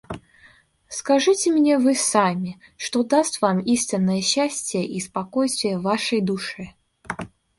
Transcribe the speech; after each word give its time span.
Скажите 0.87 1.51
мне 1.51 1.77
вы 1.77 1.93
сами, 1.93 2.59
что 2.75 3.03
даст 3.03 3.39
вам 3.39 3.59
истинное 3.59 4.21
счастье 4.23 4.83
и 4.83 4.99
спокойствие 4.99 5.77
вашей 5.77 6.21
душе. 6.21 6.73